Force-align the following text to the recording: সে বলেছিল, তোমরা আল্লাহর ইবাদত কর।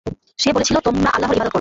সে 0.37 0.49
বলেছিল, 0.53 0.77
তোমরা 0.79 1.09
আল্লাহর 1.09 1.35
ইবাদত 1.35 1.39
কর। 1.39 1.49